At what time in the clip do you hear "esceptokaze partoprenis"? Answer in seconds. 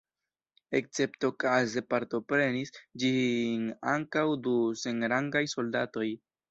0.79-2.75